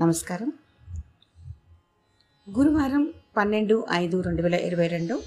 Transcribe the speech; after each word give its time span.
నమస్కారం. 0.00 0.52
గురువారం 2.58 3.12
పన్నెండు 3.36 3.86
ఐదు 3.92 4.20
రెండు 4.20 4.42
వేల 4.42 4.54
ఇరవై 4.54 4.86
రెండు 4.86 5.22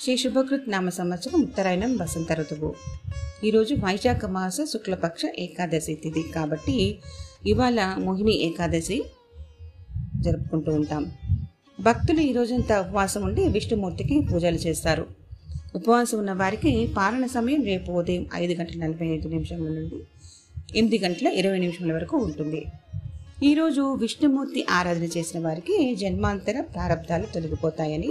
శ్రీ 0.00 0.16
శుభకృత్ 0.16 0.70
నామ 0.70 0.88
సంవత్సరం 0.88 1.42
ఉత్తరాయణం 1.42 1.96
వసంత 1.96 2.32
ఋతువు. 2.32 2.74
ఈరోజు 3.44 3.74
వైశాఖ 3.74 4.24
మాస 4.24 4.56
శుక్లపక్ష 4.72 5.22
ఏకాదశి 5.38 5.94
తిథి 5.94 6.22
కాబట్టి 6.22 6.98
ఇవాళ 7.46 7.94
మోహిని 7.98 8.34
ఏకాదశి 8.42 9.04
జరుపుకుంటూ 10.20 10.72
ఉంటాం. 10.72 11.12
భక్తులు 11.80 12.20
ఈ 12.20 12.32
రోజంతా 12.32 12.80
ఉపవాసం 12.80 13.22
ఉండి 13.22 13.48
విష్ణుమూర్తికి 13.48 14.20
పూజలు 14.32 14.56
చేస్తారు. 14.56 15.06
ఉపవాసం 15.74 16.18
ఉన్న 16.18 16.32
వారికి 16.32 16.94
పాలన 16.96 17.26
సమయం 17.26 17.64
రేపు 17.64 17.92
ఉదయం 17.92 18.26
ఐదు 18.34 18.60
గంటల 18.60 18.78
నలభై 18.78 19.06
ఐదు 19.06 19.28
నిమిషముల 19.28 19.68
నుండి 19.68 19.96
ఎనిమిది 20.78 21.04
గంటల 21.04 21.26
ఇరవై 21.26 21.58
నిమిషముల 21.58 21.92
వరకు 21.92 22.16
ఉంటుంది. 22.16 22.64
ఈరోజు 23.46 23.82
విష్ణుమూర్తి 23.94 24.60
ఆరాధన 24.70 25.06
చేసిన 25.16 25.38
వారికి 25.46 25.94
జన్మాంతర 25.94 26.60
ప్రారంధాలు 26.74 27.26
తొలగిపోతాయని 27.34 28.10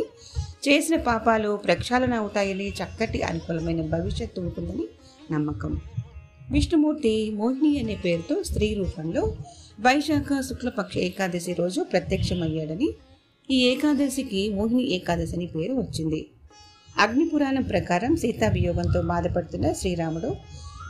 చేసిన 0.65 0.95
పాపాలు 1.01 1.55
ప్రక్షాళన 1.55 2.13
అవుతాయని 2.13 2.67
చక్కటి 2.69 3.21
అనుకూలమైన 3.21 3.81
భవిష్యత్తు 3.81 4.41
ఉంటుందని 4.41 4.85
నమ్మకం. 5.31 5.81
విష్ణుమూర్తి 6.51 7.31
మోహిని 7.31 7.79
అనే 7.79 7.95
పేరుతో 8.05 8.43
స్త్రీ 8.43 8.73
రూపంలో 8.73 9.23
వైశాఖ 9.79 10.41
శుక్లపక్ష 10.41 10.97
ఏకాదశి 10.97 11.53
రోజు 11.53 11.81
ప్రత్యక్షమయ్యాడని 11.83 12.89
ఈ 13.51 13.59
ఏకాదశికి 13.67 14.53
మోహిని 14.53 14.83
ఏకాదశి 14.89 15.35
అని 15.35 15.45
పేరు 15.45 15.73
వచ్చింది. 15.73 16.21
అగ్నిపురాణం 16.99 17.63
ప్రకారం 17.63 18.15
సీతా 18.15 18.49
వియోగంతో 18.49 19.01
బాధపడుతున్న 19.01 19.73
శ్రీరాముడు 19.73 20.31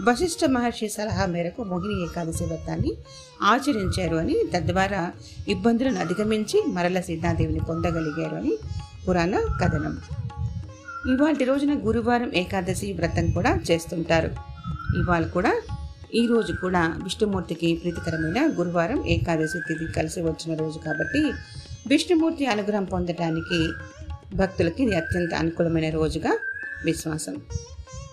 వశిష్ఠ 0.02 0.45
మహర్షి 0.45 0.89
సలహా 0.89 1.25
మేరకు 1.25 1.63
మోహిని 1.63 2.03
ఏకాదశి 2.03 2.43
వ్రతాన్ని 2.43 2.93
ఆచరించారు 3.41 4.16
అని 4.16 4.35
తద్వారా 4.55 5.11
ఇబ్బందులను 5.47 5.99
అధిగమించి 5.99 6.63
మరల 6.67 7.02
సీతాదేవిని 7.02 7.59
పొందగలిగారు 7.59 8.35
అని 8.35 8.58
పురాణ 9.08 9.39
కథనం. 9.61 9.97
ఇవాళ 11.13 11.35
రోజున 11.44 11.73
గురువారం 11.88 12.35
ఏకాదశి 12.35 12.94
వ్రతం 12.94 13.31
కూడా 13.31 13.59
చేస్తుంటారు. 13.72 14.27
ఇవాళ 14.97 15.25
కూడా 15.27 15.61
ఈ 16.16 16.28
రోజు 16.28 16.53
కూడా 16.53 17.00
విష్ణుమూర్తికి 17.03 17.75
ప్రీతికరమైన 17.75 18.52
గురువారం 18.59 19.07
ఏకాదశి 19.07 19.59
తిథి 19.67 19.94
కలిసి 19.94 20.22
వచ్చిన 20.22 20.59
రోజు 20.59 20.80
కాబట్టి 20.80 21.33
విష్ణుమూర్తి 21.88 22.45
అనుగ్రహం 22.45 22.83
పొందటానికి 22.83 23.69
భక్తులకి 24.35 24.83
ఇది 24.83 24.95
అత్యంత 24.95 25.33
అనుకూలమైన 25.33 25.89
రోజుగా 25.89 26.38
విశ్వాసం. 26.85 27.41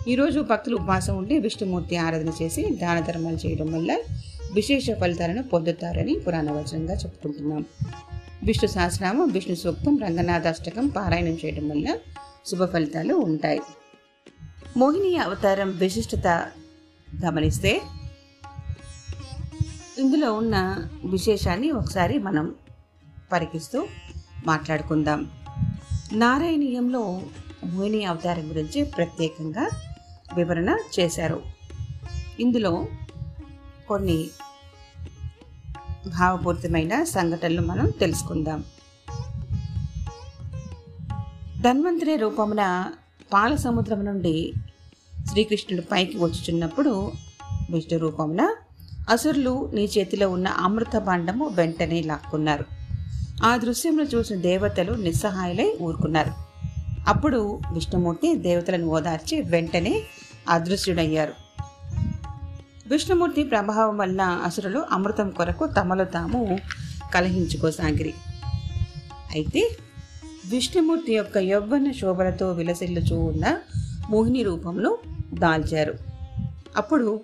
ఈరోజు 0.08 0.40
భక్తులు 0.40 0.76
ఉపవాసం 0.76 1.16
ఉండి 1.16 1.38
విష్ణుమూర్తి 1.38 1.96
ఆరాధన 1.96 2.32
చేసి 2.42 2.70
దాన 2.82 3.00
ధర్మాలు 3.00 3.36
చేయడం 3.36 3.72
వల్ల 3.72 3.98
విశేష 4.52 4.86
ఫలితాలను 5.00 5.42
పొందుతారని 5.42 6.14
పురాణ 6.14 6.50
వచనంగా 6.50 6.94
చెప్పుకుంటున్నాం. 6.94 7.64
విష్ణు 8.42 8.68
సహస్రనామం 8.68 9.28
విష్ణు 9.28 9.54
సూక్తం 9.54 9.98
రంగనాథాష్టకం 9.98 10.86
పారాయణం 10.86 11.38
చేయడం 11.44 11.68
వల్ల 11.68 11.96
శుభ 12.46 12.64
ఫలితాలు 12.64 13.14
ఉంటాయి. 13.14 13.60
మోహిని 14.76 15.16
అవతారం 15.16 15.70
విశిష్టత 15.70 16.26
గమనిస్తే 17.26 17.80
ఇందులో 19.98 20.32
ఉన్న 20.32 20.88
విశేషాన్ని 21.04 21.70
ఒకసారి 21.70 22.18
మనం 22.18 22.54
పరికిస్తూ 23.32 23.86
మాట్లాడుకుందాం. 24.46 25.30
నారాయణీయంలో 26.12 27.22
మోహిని 27.64 28.04
అవతారం 28.04 28.50
గురించి 28.50 28.84
ప్రత్యేకంగా 28.84 29.70
వివరణ 30.34 30.76
చేశారు. 31.00 31.42
ఇందులో 32.40 32.86
కొన్ని 33.88 34.28
భావపూరితమైన 36.06 37.04
సంఘటనలు 37.04 37.60
మనం 37.60 37.90
తెలుసుకుందాం. 37.90 38.64
ధన్వంతరి 41.60 42.16
రూపమున 42.16 42.92
పాల 43.32 43.56
సముద్రం 43.56 44.04
నుండి 44.04 44.52
శ్రీకృష్ణుడు 45.30 45.84
పైకి 45.92 46.18
వచ్చుచున్నప్పుడు 46.18 47.12
విష్ణు 47.70 47.98
రూపమున 47.98 48.54
అసురులు 49.10 49.70
నీ 49.74 49.84
చేతిలో 49.84 50.30
ఉన్న 50.30 50.48
అమృత 50.48 50.98
బాండము 50.98 51.46
వెంటనే 51.46 52.02
లాక్కున్నారు. 52.02 52.64
ఆ 53.44 53.56
దృశ్యంలో 53.56 54.04
చూసిన 54.04 54.36
దేవతలు 54.36 54.92
నిస్సహాయలై 54.92 55.78
ఊరుకున్నారు. 55.82 56.49
అప్పుడు 57.08 57.60
విష్ణుమూర్తి 57.72 58.34
దేవతలను 58.34 58.86
ఓదార్చి 58.86 59.42
వెంటనే 59.42 60.02
అదృశ్యుడయ్యారు. 60.48 61.32
విష్ణుమూర్తి 62.88 63.42
ప్రభావం 63.42 63.98
వల్ల 63.98 64.22
అసురులు 64.22 64.84
అమృతం 64.90 65.30
కొరకు 65.30 65.66
తమలో 65.66 66.04
తాము 66.04 66.58
కలహించుకోసాగిరి. 67.14 68.14
అయితే 69.30 69.76
విష్ణుమూర్తి 70.46 71.14
యొక్క 71.14 71.38
యవ్వన 71.38 71.90
శోభలతో 71.90 72.52
విలసిల్లుచూ 72.52 73.18
ఉన్న 73.18 73.58
మోహిని 74.10 74.42
రూపంలో 74.42 74.98
దాల్చారు. 75.34 75.94
అప్పుడు 76.76 77.20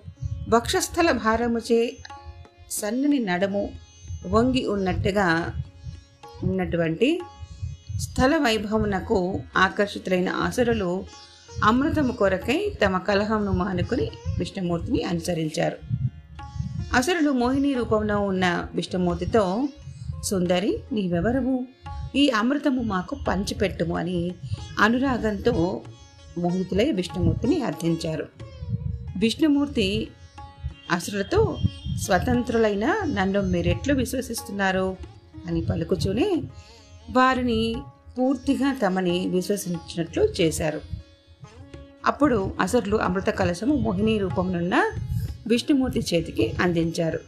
వక్షస్థల 0.49 1.11
భారముచే 1.11 1.97
సన్నని 2.71 3.19
నడము 3.19 3.69
వంగి 4.27 4.67
ఉన్నట్టుగా 4.67 5.53
ఉన్నటువంటి 6.43 7.21
స్థల 7.99 8.37
వైభవమునకు 8.37 9.39
ఆకర్షితులైన 9.57 10.29
అసురులు 10.29 11.05
అమృతము 11.63 12.11
కొరకై 12.11 12.73
తమ 12.85 12.97
కలహంను 12.97 13.51
మానుకుని 13.51 14.11
విష్ణుమూర్తిని 14.39 15.03
అనుసరించారు. 15.03 15.77
అసురులు 16.93 17.31
మోహిని 17.31 17.73
రూపంలో 17.73 18.21
ఉన్న 18.21 18.67
విష్ణుమూర్తితో 18.75 19.67
సుందరి 20.23 20.79
నీవెవరవు 20.91 21.65
ఈ 22.15 22.29
అమృతము 22.29 22.81
మాకు 22.81 23.17
పంచిపెట్టుము 23.27 23.97
అని 23.97 24.31
అనురాగంతో 24.79 25.81
మోహితులై 26.37 26.91
విష్ణుమూర్తిని 26.91 27.61
అర్థించారు 27.61 28.27
విష్ణుమూర్తి 29.17 30.07
అసురులతో 30.91 31.57
స్వతంత్రులైన 32.01 32.85
నన్ను 33.05 33.41
మీరెట్లు 33.41 33.93
విశ్వసిస్తున్నారు? 33.93 34.97
అని 35.47 35.61
పలుకుచూనే 35.65 36.41
వారిని 37.09 37.75
పూర్తిగా 38.17 38.73
తమని 38.73 39.27
విశ్వసించినట్లు 39.27 40.23
చేశారు. 40.23 40.81
అప్పుడు 42.05 42.51
అసర్లు 42.59 42.97
అమృత 42.97 43.29
కలశము 43.29 43.75
మోహిని 43.75 44.17
రూపంలోన్న 44.17 44.91
విష్ణుమూర్తి 45.47 45.99
చేతికి 45.99 46.53
అందించారు. 46.61 47.19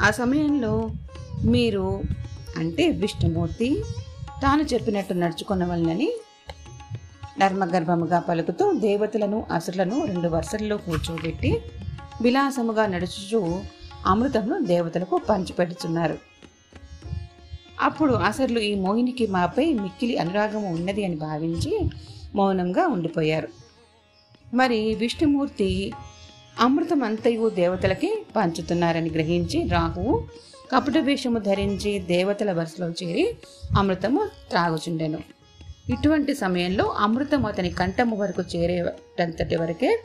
ఆ 0.00 0.10
సమయంలో 0.10 0.90
మీరు 1.44 2.02
అంటే 2.56 2.90
విష్ణుమూర్తి 2.90 3.84
తాను 4.42 4.62
చెప్పినట్టు 4.62 5.12
నడుచుకున్న 5.12 5.64
వలనని 5.64 6.12
నర్మగర్భముగా 7.38 8.20
పలుకుతూ 8.20 8.72
దేవతలను 8.72 9.46
అసురులను 9.50 10.06
రెండు 10.06 10.28
వరుసల్లో 10.28 10.76
కూర్చోబెట్టి 10.76 11.62
విలాసముగా 12.22 12.86
నడుచుచూ 12.86 13.62
అమృతమును 14.06 14.64
దేవతలకు 14.64 15.16
పంచిపెడుతున్నారు 15.16 16.29
అప్పుడు 17.80 18.12
అసలు 18.12 18.58
ఈ 18.58 18.74
మోహినికి 18.74 19.26
మాపై 19.26 19.72
మిక్కిలి 19.72 20.16
అనురాగం 20.16 20.72
ఉన్నది 20.72 21.04
అని 21.04 21.16
భావించి 21.16 21.90
మౌనంగా 22.34 22.86
ఉండిపోయారు. 22.86 23.48
మరి 24.54 24.94
విష్ణుమూర్తి 24.94 25.92
అమృతం 26.60 27.02
అంతయు 27.02 27.48
దేవతలకి 27.48 28.24
పంచుతున్నారని 28.36 29.10
గ్రహించి 29.10 29.68
రాహువు 29.68 30.24
కపట 30.72 30.98
వేషము 30.98 31.38
ధరించి 31.38 31.98
దేవతల 31.98 32.52
వరుసలో 32.52 32.88
చేరి 32.88 33.34
అమృతము 33.78 34.28
త్రాగుచుండెను. 34.50 35.18
ఇటువంటి 35.90 36.34
సమయంలో 36.34 36.84
అమృతం 36.84 37.46
అతని 37.46 37.70
కంఠము 37.70 38.16
వరకు 38.16 38.42
చేరేటంతటి 38.56 39.56
వరకే 39.56 40.00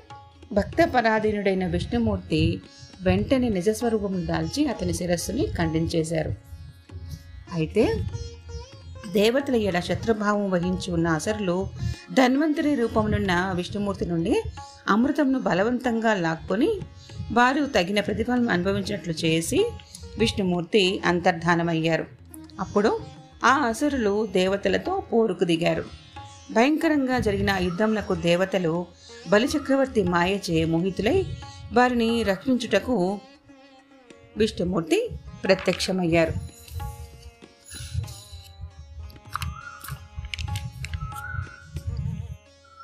భక్త 0.53 0.89
పరాధీనుడైన 0.95 1.67
విష్ణుమూర్తి 1.67 2.61
వెంటనే 3.01 3.49
నిజస్వరూపం 3.49 4.27
దాల్చి 4.27 4.67
అతని 4.67 4.93
శిరస్సుని 4.93 5.45
ఖండించేశారు. 5.45 6.54
అయితే 7.53 7.93
దేవతల 9.13 9.55
ఎడ 9.55 9.79
శత్రుభావం 9.79 10.49
వహించి 10.51 10.91
ఉన్న 10.91 11.07
అసరులు 11.07 11.67
ధన్వంతరి 12.13 12.75
రూపమునున్న 12.75 13.53
విష్ణుమూర్తి 13.55 14.05
నుండి 14.05 14.43
అమృతంను 14.87 15.39
బలవంతంగా 15.39 16.13
లాక్కొని 16.13 16.79
వారు 17.31 17.65
తగిన 17.65 17.99
ప్రతిఫలం 17.99 18.49
అనుభవించినట్లు 18.49 19.13
చేసి 19.13 19.71
విష్ణుమూర్తి 20.19 21.01
అంతర్ధానమయ్యారు. 21.05 22.05
అప్పుడు 22.59 22.99
ఆ 23.43 23.53
అసురులు 23.53 24.25
దేవతలతో 24.25 25.03
పోరుకు 25.13 25.43
దిగారు. 25.43 25.85
భయంకరంగా 26.51 27.19
జరిగిన 27.19 27.57
యుద్ధంలకు 27.61 28.15
దేవతలు 28.15 28.85
బలిచక్రవర్తి 29.29 30.03
మాయచే 30.03 30.65
మోహితులై 30.65 31.25
వారిని 31.73 32.23
రక్షించుటకు 32.23 33.19
విష్ణుమూర్తి 34.37 35.09
ప్రత్యక్షమయ్యారు. 35.43 36.54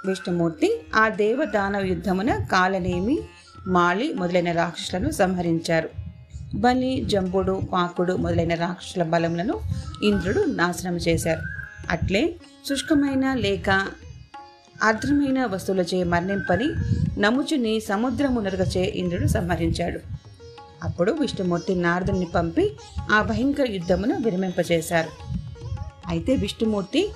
విష్ణుమూర్తి 0.05 0.81
ఆ 0.95 1.09
దేవదానవ 1.09 1.79
యుద్ధమున 1.79 2.37
కాలనేమి 2.51 3.19
మాలి 3.67 4.13
మొదలైన 4.13 4.51
రాక్షసులను 4.51 5.11
సంహరించారు. 5.11 5.89
బలి 6.55 7.05
జంబుడు 7.05 7.61
పాకుడు 7.73 8.13
మొదలైన 8.13 8.53
రాక్షసుల 8.53 9.03
బలములను 9.03 9.59
ఇంద్రుడు 10.03 10.39
నాశనం 10.39 10.97
చేశారు. 10.97 11.41
అట్లే 11.89 12.35
శుష్కమైన 12.69 13.33
లేక 13.33 13.87
అర్ధమైన 14.83 15.45
వస్తువులచే 15.45 16.03
మరణింపని 16.03 16.69
నముచుని 17.21 17.79
సముద్రము 17.79 18.39
నరుగచే 18.39 18.81
ఇంద్రుడు 18.81 19.27
సంహరించాడు. 19.27 19.99
అప్పుడు 20.83 21.11
విష్ణుమూర్తి 21.11 21.75
నారదుని 21.75 22.25
పంపి 22.25 22.71
ఆ 23.11 23.21
భయంకర 23.21 23.71
యుద్ధమును 23.71 24.15
విరమింపచేశారు 24.15 25.09
అయితే 26.07 26.35
విష్ణుమూర్తి 26.35 27.09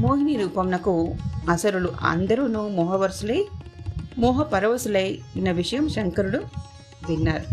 మోహిని 0.00 0.36
రూపంనకు 0.36 1.14
అసరులు 1.50 1.92
అందరూనూ 2.00 2.68
మోహవరుసులై 2.68 3.46
మోహపరవశులై 4.18 5.18
ఉన్న 5.36 5.50
విషయం 5.50 5.88
శంకరుడు 5.88 6.38
విన్నారు. 7.08 7.44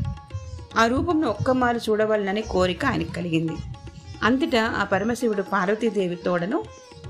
ఆ 0.80 0.86
రూపంను 0.86 1.28
ఒక్కమారు 1.28 1.78
చూడవలనని 1.78 2.42
కోరిక 2.42 2.86
ఆయనకు 2.86 3.12
కలిగింది. 3.12 3.56
అంతటా 4.24 4.74
ఆ 4.78 4.84
పరమశివుడు 4.84 5.42
పార్వతీదేవి 5.42 6.16
తోడను 6.16 6.64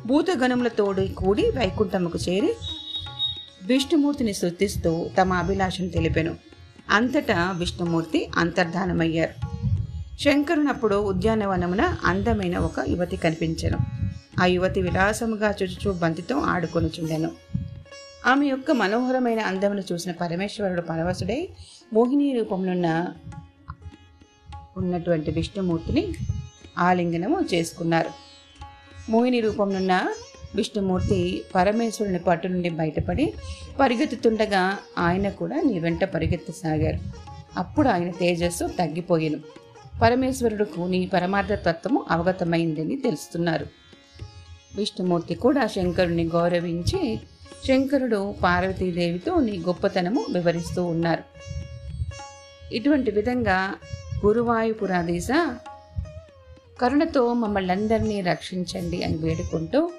భూతగణములతోడు 0.05 1.13
కూడి 1.13 1.43
వైకుంఠముకు 1.43 2.19
చేరి 2.29 2.55
విష్ణుమూర్తిని 3.63 4.33
స్తుతిస్తూ 4.33 5.09
తమ 5.21 5.33
అభిలాషను 5.33 5.89
తెలిపెను. 5.89 6.35
అంతటా 6.89 7.51
విష్ణుమూర్తి 7.51 8.29
అంతర్ధానమయ్యారు. 8.37 9.57
శంకరునప్పుడు 10.19 10.95
ఉద్యానవనమున 10.95 11.95
అందమైన 12.05 12.57
ఒక 12.57 12.79
యువతి 12.87 13.17
కనిపించను. 13.17 13.96
ఆ 14.39 14.45
యువతి 14.45 14.81
విలాసముగా 14.81 15.53
చుచుచూ 15.63 15.93
బంతితో 15.93 16.37
ఆడుకొనుచుండెను. 16.37 17.31
ఆమె 18.25 18.45
యొక్క 18.45 18.71
మనోహరమైన 18.71 19.39
అందమును 19.39 19.83
చూసిన 19.93 20.11
పరమేశ్వరుడు 20.11 20.81
పరవశుడై 20.81 21.49
మోహిని 21.93 22.37
రూపంలోన్న 22.37 23.07
ఉన్నటువంటి 24.77 25.31
విష్ణుమూర్తిని 25.31 26.13
ఆలింగనము 26.77 27.45
చేసుకున్నారు. 27.53 28.09
మోహిని 29.11 29.39
రూపంలోన్న 29.39 30.13
విష్ణుమూర్తి 30.55 31.43
పరమేశ్వరుని 31.55 32.19
పట్టు 32.19 32.47
నుండి 32.47 32.69
బయటపడి 32.69 33.33
పరిగెత్తుతుండగా 33.79 34.77
ఆయన 34.97 35.29
కూడా 35.29 35.61
నీ 35.61 35.79
వెంట 35.79 36.03
పరిగెత్తసాగారు. 36.03 36.99
అప్పుడు 37.59 37.89
ఆయన 37.89 38.11
తేజస్సు 38.11 38.65
తగ్గిపోయాను. 38.67 39.39
పరమేశ్వరుడుకు 40.01 40.81
నీ 40.81 41.05
పరమార్థ 41.05 41.53
తత్వము 41.53 42.05
అవగతమైందని 42.09 42.95
తెలుస్తున్నారు. 42.95 43.86
విష్ణుమూర్తి 44.77 45.35
కూడా 45.35 45.67
శంకరుని 45.67 46.25
గౌరవించి 46.27 47.19
శంకరుడు 47.67 48.35
పార్వతీదేవితో 48.43 49.39
నీ 49.39 49.57
గొప్పతనము 49.57 50.25
వివరిస్తూ 50.31 50.85
ఉన్నారు. 50.85 51.23
ఇటువంటి 52.73 53.11
విధంగా 53.11 53.75
గురువాయుపురాధీశ 54.25 55.27
కరుణతో 56.81 57.33
మమ్మల్ని 57.33 57.71
అందరినీ 57.71 58.21
రక్షించండి 58.21 59.03
అని 59.03 59.17
వేడుకుంటూ 59.17 59.91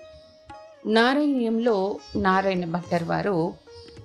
నారాయణీయంలో 0.86 1.98
నారాయణ 2.16 2.64
భట్టర్ 2.64 3.04
వారు 3.04 3.54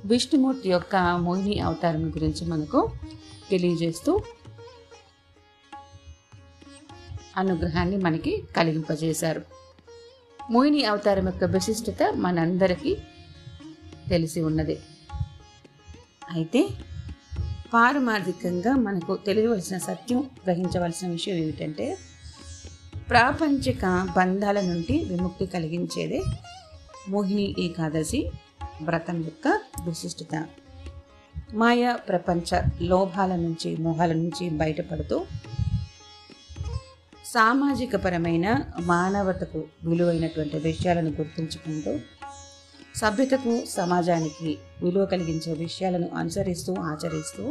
విష్ణుమూర్తి 0.06 0.70
యొక్క 0.70 0.96
మోహిని 0.96 1.60
అవతారం 1.60 2.10
గురించి 2.10 2.46
మనకు 2.46 2.92
తెలియజేస్తూ 3.52 4.22
అనుగ్రహాన్ని 7.38 7.98
మనకి 7.98 8.44
కలిగింపజేశారు. 8.58 9.63
మోహిని 10.52 10.86
అవతారం 10.86 11.26
యొక్క 11.26 11.44
విశిష్టత 11.44 12.14
మనందరికీ 12.16 12.98
తెలిసి 14.10 14.42
ఉన్నది. 14.42 14.80
అయితే 16.32 16.70
పారమార్థికంగా 17.74 18.76
మనకు 18.76 19.16
తెలియవలసిన 19.16 19.78
సత్యం 19.78 20.20
గ్రహించవలసిన 20.20 21.08
విషయం 21.08 21.36
ఏమిటంటే 21.36 21.98
ప్రాపంచిక 23.10 24.08
బంధాల 24.18 24.62
నుండి 24.62 25.06
విముక్తి 25.10 25.46
కలిగించేదే 25.46 26.24
మోహిని 27.10 27.56
ఏకాదశి 27.60 28.32
వ్రతం 28.82 29.22
యొక్క 29.22 29.48
విశిష్టత. 29.88 30.46
మాయా 31.54 31.96
ప్రపంచ 31.96 32.62
లోభాల 32.82 33.36
నుంచి 33.36 33.78
మోహాల 33.78 34.14
నుంచి 34.14 34.50
బయటపడుతూ 34.50 35.26
సామాజిక 37.34 37.96
పరమైన 37.96 38.48
మానవతకు 38.86 39.60
విలువైనటువంటి 39.84 40.58
విషయాలను 40.66 41.12
గుర్తుంచుకుంటూ 41.12 41.92
సభ్యతకు 42.96 43.54
సమాజానికి 43.72 44.50
విలువ 44.82 45.04
కలిగించే 45.06 45.52
విషయాలను 45.62 46.08
అనుసరిస్తూ 46.18 46.74
ఆచరిస్తూ 46.84 47.44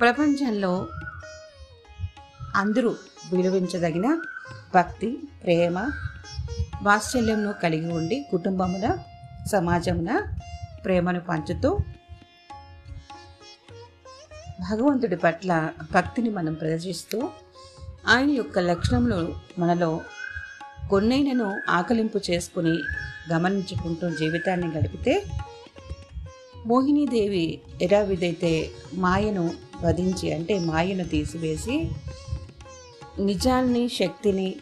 ప్రపంచంలో 0.00 0.72
అందరూ 2.56 2.90
విలువించదగిన 3.30 4.08
భక్తి 4.74 5.10
ప్రేమ 5.42 5.78
వాత్సల్యంను 6.82 7.54
కలిగి 7.62 7.88
ఉండి 7.92 8.18
కుటుంబమున 8.30 8.86
సమాజమున 9.48 10.12
ప్రేమను 10.84 11.22
పంచుతూ 11.28 11.70
భగవంతుడి 14.62 15.18
పట్ల 15.18 15.52
భక్తిని 15.92 16.30
మనం 16.30 16.54
ప్రదర్శిస్తూ 16.54 17.18
ఆయన 18.08 18.30
యొక్క 18.30 18.58
లక్షణములు 18.58 19.34
మనలో 19.58 20.00
కొన్నైనను 20.90 21.60
ఆకలింపు 21.68 22.20
చేసుకుని 22.30 22.78
గమనించుకుంటూ 23.32 24.10
జీవితాన్ని 24.10 24.66
గడిపితే 24.66 25.22
మోహినీదేవి 26.66 27.60
ఎలా 27.82 28.06
మాయను 28.94 29.54
వధించి 29.82 30.34
అంటే 30.34 30.58
మాయను 30.58 31.04
తీసివేసి 31.04 31.90
నిజాన్ని 33.18 33.88
శక్తిని 33.88 34.56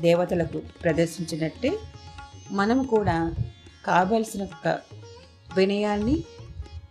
దేవతలకు 0.00 0.62
ప్రదర్శించినట్టే 0.84 1.78
మనం 2.50 2.82
కూడా 2.82 3.34
కావలసిన 3.86 4.46
వినయాన్ని 5.56 6.24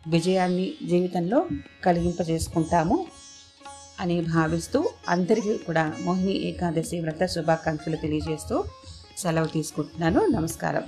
విజయాన్ని 0.08 0.74
జీవితంలో 0.84 1.46
కలిగింపజేసుకుంటాము. 1.84 3.06
అని 4.00 4.22
భావిస్తూ 4.22 4.80
అందరికీ 5.08 5.58
కూడా 5.58 5.96
మోహిని 6.02 6.36
ఏకాదశి 6.50 7.00
వ్రత 7.00 7.26
శుభాకాంక్షలు 7.26 7.96
తెలియజేస్తూ 7.96 8.64
సెలవు 9.18 9.46
తీసుకుంటున్నాను. 9.46 10.22
నమస్కారం. 10.28 10.84